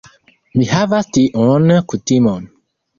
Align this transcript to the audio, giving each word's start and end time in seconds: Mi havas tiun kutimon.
Mi 0.61 0.65
havas 0.71 1.11
tiun 1.19 1.71
kutimon. 1.95 2.55